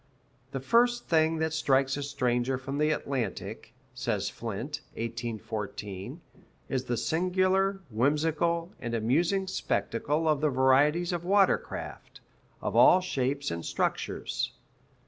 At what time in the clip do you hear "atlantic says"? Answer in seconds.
2.89-4.31